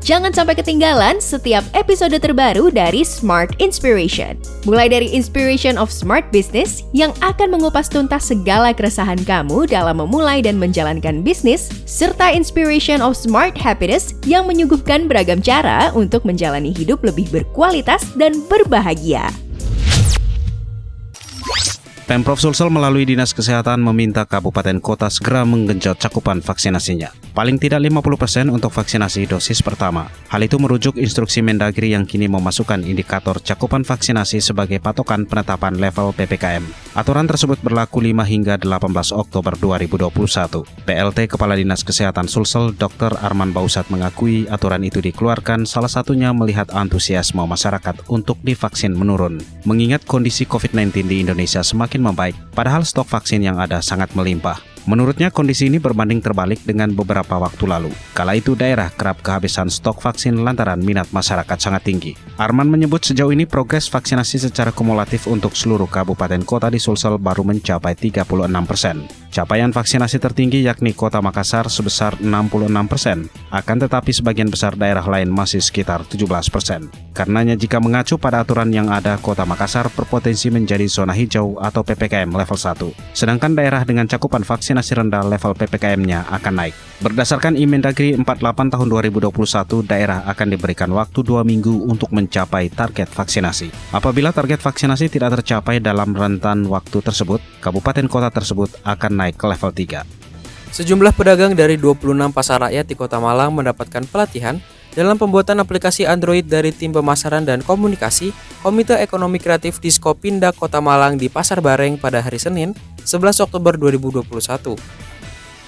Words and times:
Jangan 0.00 0.32
sampai 0.32 0.56
ketinggalan 0.56 1.20
setiap 1.20 1.60
episode 1.76 2.16
terbaru 2.16 2.72
dari 2.72 3.04
Smart 3.04 3.52
Inspiration. 3.60 4.40
Mulai 4.64 4.88
dari 4.88 5.12
Inspiration 5.12 5.76
of 5.76 5.92
Smart 5.92 6.32
Business 6.32 6.88
yang 6.96 7.12
akan 7.20 7.52
mengupas 7.52 7.92
tuntas 7.92 8.32
segala 8.32 8.72
keresahan 8.72 9.20
kamu 9.28 9.68
dalam 9.68 10.00
memulai 10.00 10.40
dan 10.40 10.56
menjalankan 10.56 11.20
bisnis, 11.20 11.68
serta 11.84 12.32
Inspiration 12.32 13.04
of 13.04 13.12
Smart 13.12 13.52
Happiness 13.60 14.16
yang 14.24 14.48
menyuguhkan 14.48 15.04
beragam 15.04 15.44
cara 15.44 15.92
untuk 15.92 16.24
menjalani 16.24 16.72
hidup 16.72 17.04
lebih 17.04 17.28
berkualitas 17.28 18.08
dan 18.16 18.40
berbahagia. 18.48 19.28
Pemprov 22.10 22.42
Sulsel 22.42 22.74
melalui 22.74 23.06
Dinas 23.06 23.30
Kesehatan 23.30 23.86
meminta 23.86 24.26
kabupaten 24.26 24.82
kota 24.82 25.06
segera 25.06 25.46
menggenjot 25.46 25.94
cakupan 25.94 26.42
vaksinasinya. 26.42 27.14
Paling 27.30 27.62
tidak 27.62 27.78
50% 27.86 28.50
untuk 28.50 28.74
vaksinasi 28.74 29.30
dosis 29.30 29.62
pertama. 29.62 30.10
Hal 30.26 30.42
itu 30.42 30.58
merujuk 30.58 30.98
instruksi 30.98 31.38
Mendagri 31.38 31.94
yang 31.94 32.02
kini 32.02 32.26
memasukkan 32.26 32.82
indikator 32.82 33.38
cakupan 33.38 33.86
vaksinasi 33.86 34.42
sebagai 34.42 34.82
patokan 34.82 35.22
penetapan 35.22 35.78
level 35.78 36.10
PPKM. 36.10 36.66
Aturan 36.98 37.30
tersebut 37.30 37.62
berlaku 37.62 38.02
5 38.02 38.26
hingga 38.26 38.58
18 38.58 39.14
Oktober 39.14 39.54
2021. 39.54 40.66
PLT 40.82 41.30
Kepala 41.30 41.54
Dinas 41.54 41.86
Kesehatan 41.86 42.26
Sulsel 42.26 42.74
Dr. 42.74 43.14
Arman 43.22 43.54
Bausat 43.54 43.86
mengakui 43.94 44.50
aturan 44.50 44.82
itu 44.82 44.98
dikeluarkan 44.98 45.62
salah 45.62 45.86
satunya 45.86 46.34
melihat 46.34 46.66
antusiasme 46.74 47.46
masyarakat 47.46 48.10
untuk 48.10 48.42
divaksin 48.42 48.98
menurun. 48.98 49.38
Mengingat 49.62 50.02
kondisi 50.02 50.42
COVID-19 50.50 51.06
di 51.06 51.22
Indonesia 51.22 51.62
semakin 51.62 51.99
semakin 52.00 52.16
membaik, 52.16 52.36
padahal 52.56 52.82
stok 52.88 53.12
vaksin 53.12 53.44
yang 53.44 53.60
ada 53.60 53.84
sangat 53.84 54.08
melimpah. 54.16 54.69
Menurutnya 54.88 55.28
kondisi 55.28 55.68
ini 55.68 55.76
berbanding 55.76 56.24
terbalik 56.24 56.64
dengan 56.64 56.92
beberapa 56.94 57.36
waktu 57.36 57.64
lalu. 57.68 57.92
Kala 58.16 58.36
itu 58.36 58.56
daerah 58.56 58.88
kerap 58.88 59.20
kehabisan 59.20 59.68
stok 59.68 60.00
vaksin 60.00 60.40
lantaran 60.40 60.80
minat 60.80 61.12
masyarakat 61.12 61.58
sangat 61.60 61.84
tinggi. 61.84 62.12
Arman 62.40 62.68
menyebut 62.68 63.04
sejauh 63.04 63.32
ini 63.34 63.44
progres 63.44 63.92
vaksinasi 63.92 64.48
secara 64.48 64.72
kumulatif 64.72 65.28
untuk 65.28 65.52
seluruh 65.52 65.88
kabupaten 65.88 66.40
kota 66.44 66.72
di 66.72 66.80
Sulsel 66.80 67.20
baru 67.20 67.44
mencapai 67.44 67.92
36 67.92 68.24
persen. 68.64 69.04
Capaian 69.30 69.70
vaksinasi 69.70 70.18
tertinggi 70.18 70.66
yakni 70.66 70.90
kota 70.90 71.22
Makassar 71.22 71.70
sebesar 71.70 72.18
66 72.18 72.90
persen, 72.90 73.30
akan 73.54 73.76
tetapi 73.86 74.10
sebagian 74.10 74.50
besar 74.50 74.74
daerah 74.74 75.06
lain 75.06 75.30
masih 75.30 75.62
sekitar 75.62 76.02
17 76.02 76.50
persen. 76.50 76.90
Karenanya 77.14 77.54
jika 77.54 77.78
mengacu 77.78 78.18
pada 78.18 78.42
aturan 78.42 78.74
yang 78.74 78.90
ada, 78.90 79.14
kota 79.22 79.46
Makassar 79.46 79.86
berpotensi 79.94 80.50
menjadi 80.50 80.82
zona 80.90 81.14
hijau 81.14 81.62
atau 81.62 81.86
PPKM 81.86 82.26
level 82.26 82.58
1. 82.58 82.90
Sedangkan 83.14 83.54
daerah 83.54 83.86
dengan 83.86 84.10
cakupan 84.10 84.42
vaksinasi 84.70 85.02
rendah 85.02 85.26
level 85.26 85.50
PPKM-nya 85.58 86.30
akan 86.30 86.54
naik. 86.54 86.74
Berdasarkan 87.02 87.58
Imendagri 87.58 88.14
48 88.14 88.70
tahun 88.70 88.86
2021, 88.86 89.82
daerah 89.82 90.22
akan 90.30 90.46
diberikan 90.46 90.86
waktu 90.94 91.26
dua 91.26 91.42
minggu 91.42 91.90
untuk 91.90 92.14
mencapai 92.14 92.70
target 92.70 93.10
vaksinasi. 93.10 93.90
Apabila 93.90 94.30
target 94.30 94.62
vaksinasi 94.62 95.10
tidak 95.10 95.42
tercapai 95.42 95.82
dalam 95.82 96.14
rentan 96.14 96.70
waktu 96.70 97.02
tersebut, 97.02 97.42
kabupaten 97.58 98.06
kota 98.06 98.30
tersebut 98.30 98.70
akan 98.86 99.12
naik 99.18 99.34
ke 99.34 99.50
level 99.50 99.74
3. 99.74 100.06
Sejumlah 100.70 101.18
pedagang 101.18 101.58
dari 101.58 101.74
26 101.74 102.30
pasar 102.30 102.70
rakyat 102.70 102.86
di 102.86 102.94
Kota 102.94 103.18
Malang 103.18 103.50
mendapatkan 103.50 104.06
pelatihan 104.06 104.62
dalam 104.94 105.14
pembuatan 105.14 105.62
aplikasi 105.62 106.06
Android 106.06 106.46
dari 106.46 106.74
tim 106.74 106.90
pemasaran 106.90 107.46
dan 107.46 107.62
komunikasi 107.62 108.34
Komite 108.60 108.98
Ekonomi 108.98 109.38
Kreatif 109.38 109.78
Diskopinda 109.78 110.50
Kota 110.50 110.82
Malang 110.82 111.16
di 111.16 111.30
Pasar 111.30 111.62
Bareng 111.62 111.96
pada 111.96 112.18
hari 112.18 112.42
Senin, 112.42 112.74
11 113.06 113.40
Oktober 113.40 113.78
2021. 113.78 114.74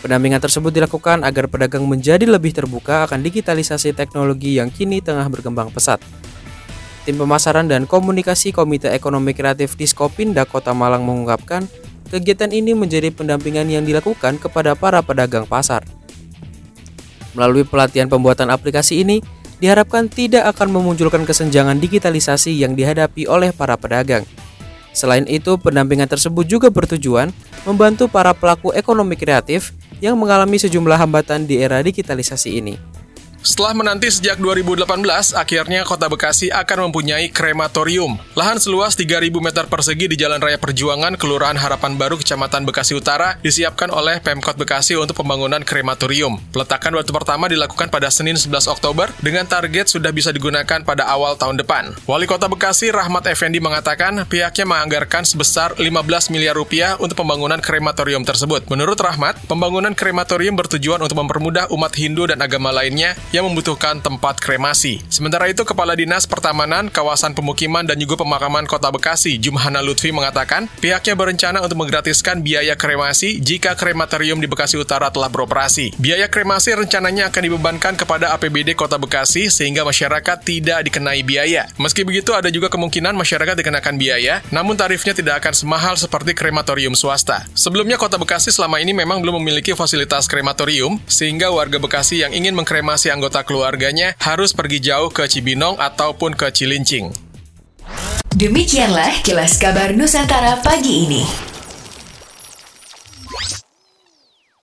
Pendampingan 0.00 0.40
tersebut 0.40 0.72
dilakukan 0.72 1.20
agar 1.28 1.44
pedagang 1.52 1.84
menjadi 1.84 2.24
lebih 2.24 2.56
terbuka 2.56 3.04
akan 3.04 3.20
digitalisasi 3.20 3.92
teknologi 3.92 4.56
yang 4.56 4.72
kini 4.72 5.04
tengah 5.04 5.28
berkembang 5.28 5.68
pesat. 5.68 6.00
Tim 7.04 7.20
pemasaran 7.20 7.68
dan 7.68 7.84
komunikasi 7.84 8.52
Komite 8.56 8.88
Ekonomi 8.92 9.36
Kreatif 9.36 9.76
Diskopinda 9.76 10.48
Kota 10.48 10.72
Malang 10.72 11.04
mengungkapkan 11.04 11.68
Kegiatan 12.10 12.50
ini 12.50 12.74
menjadi 12.74 13.14
pendampingan 13.14 13.70
yang 13.70 13.86
dilakukan 13.86 14.42
kepada 14.42 14.74
para 14.74 14.98
pedagang 14.98 15.46
pasar. 15.46 15.86
Melalui 17.36 17.62
pelatihan 17.62 18.10
pembuatan 18.10 18.50
aplikasi 18.50 19.06
ini, 19.06 19.22
diharapkan 19.60 20.08
tidak 20.08 20.50
akan 20.56 20.74
memunculkan 20.74 21.22
kesenjangan 21.22 21.78
digitalisasi 21.78 22.56
yang 22.56 22.74
dihadapi 22.74 23.28
oleh 23.28 23.52
para 23.54 23.76
pedagang. 23.76 24.24
Selain 24.90 25.22
itu, 25.30 25.54
pendampingan 25.54 26.10
tersebut 26.10 26.42
juga 26.48 26.66
bertujuan 26.66 27.30
membantu 27.62 28.10
para 28.10 28.34
pelaku 28.34 28.74
ekonomi 28.74 29.14
kreatif 29.14 29.70
yang 30.02 30.18
mengalami 30.18 30.58
sejumlah 30.58 30.98
hambatan 30.98 31.46
di 31.46 31.62
era 31.62 31.78
digitalisasi 31.78 32.58
ini. 32.58 32.89
Setelah 33.40 33.72
menanti 33.72 34.12
sejak 34.12 34.36
2018, 34.36 34.84
akhirnya 35.32 35.80
Kota 35.88 36.12
Bekasi 36.12 36.52
akan 36.52 36.92
mempunyai 36.92 37.32
krematorium. 37.32 38.20
Lahan 38.36 38.60
seluas 38.60 38.92
3.000 38.92 39.32
meter 39.40 39.64
persegi 39.64 40.12
di 40.12 40.16
Jalan 40.20 40.44
Raya 40.44 40.60
Perjuangan, 40.60 41.16
Kelurahan 41.16 41.56
Harapan 41.56 41.96
Baru, 41.96 42.20
Kecamatan 42.20 42.68
Bekasi 42.68 42.92
Utara, 42.92 43.40
disiapkan 43.40 43.88
oleh 43.96 44.20
Pemkot 44.20 44.60
Bekasi 44.60 44.92
untuk 45.00 45.24
pembangunan 45.24 45.64
krematorium. 45.64 46.36
Peletakan 46.52 47.00
batu 47.00 47.16
pertama 47.16 47.48
dilakukan 47.48 47.88
pada 47.88 48.12
Senin 48.12 48.36
11 48.36 48.68
Oktober 48.68 49.08
dengan 49.24 49.48
target 49.48 49.88
sudah 49.88 50.12
bisa 50.12 50.36
digunakan 50.36 50.84
pada 50.84 51.08
awal 51.08 51.40
tahun 51.40 51.64
depan. 51.64 51.96
Wali 52.04 52.28
Kota 52.28 52.44
Bekasi 52.44 52.92
Rahmat 52.92 53.24
Effendi 53.24 53.56
mengatakan 53.56 54.20
pihaknya 54.28 54.68
menganggarkan 54.68 55.24
sebesar 55.24 55.72
15 55.80 56.28
miliar 56.28 56.52
rupiah 56.52 57.00
untuk 57.00 57.24
pembangunan 57.24 57.64
krematorium 57.64 58.20
tersebut. 58.20 58.68
Menurut 58.68 59.00
Rahmat, 59.00 59.40
pembangunan 59.48 59.96
krematorium 59.96 60.60
bertujuan 60.60 61.00
untuk 61.00 61.16
mempermudah 61.16 61.72
umat 61.72 61.96
Hindu 61.96 62.28
dan 62.28 62.44
agama 62.44 62.68
lainnya 62.68 63.16
yang 63.30 63.46
membutuhkan 63.46 64.02
tempat 64.02 64.42
kremasi. 64.42 65.02
Sementara 65.06 65.46
itu, 65.46 65.62
Kepala 65.62 65.94
Dinas 65.94 66.26
Pertamanan, 66.26 66.90
Kawasan 66.90 67.34
Pemukiman, 67.34 67.86
dan 67.86 67.98
juga 67.98 68.18
Pemakaman 68.18 68.66
Kota 68.66 68.90
Bekasi, 68.90 69.38
Jumhana 69.38 69.82
Lutfi 69.82 70.10
mengatakan, 70.10 70.66
pihaknya 70.82 71.14
berencana 71.14 71.62
untuk 71.62 71.78
menggratiskan 71.78 72.42
biaya 72.42 72.74
kremasi 72.74 73.38
jika 73.38 73.78
krematorium 73.78 74.42
di 74.42 74.50
Bekasi 74.50 74.78
Utara 74.78 75.14
telah 75.14 75.30
beroperasi. 75.30 75.94
Biaya 75.98 76.26
kremasi 76.26 76.74
rencananya 76.74 77.30
akan 77.30 77.42
dibebankan 77.46 77.94
kepada 77.94 78.34
APBD 78.34 78.74
Kota 78.74 78.98
Bekasi 78.98 79.46
sehingga 79.48 79.86
masyarakat 79.86 80.42
tidak 80.42 80.90
dikenai 80.90 81.22
biaya. 81.22 81.70
Meski 81.78 82.02
begitu, 82.02 82.34
ada 82.34 82.50
juga 82.50 82.66
kemungkinan 82.66 83.14
masyarakat 83.14 83.54
dikenakan 83.54 83.94
biaya, 83.94 84.42
namun 84.50 84.74
tarifnya 84.74 85.14
tidak 85.14 85.44
akan 85.46 85.54
semahal 85.54 85.94
seperti 85.94 86.34
krematorium 86.34 86.98
swasta. 86.98 87.46
Sebelumnya, 87.54 87.94
Kota 87.94 88.18
Bekasi 88.18 88.50
selama 88.50 88.82
ini 88.82 88.90
memang 88.90 89.22
belum 89.22 89.38
memiliki 89.38 89.72
fasilitas 89.78 90.26
krematorium, 90.26 90.98
sehingga 91.06 91.54
warga 91.54 91.78
Bekasi 91.78 92.26
yang 92.26 92.34
ingin 92.34 92.58
mengkremasi 92.58 93.12
anggota 93.20 93.44
keluarganya 93.44 94.16
harus 94.16 94.56
pergi 94.56 94.80
jauh 94.80 95.12
ke 95.12 95.28
Cibinong 95.28 95.76
ataupun 95.76 96.32
ke 96.32 96.48
Cilincing. 96.48 97.12
Demikianlah 98.32 99.20
kilas 99.20 99.60
kabar 99.60 99.92
Nusantara 99.92 100.64
pagi 100.64 101.04
ini. 101.04 101.49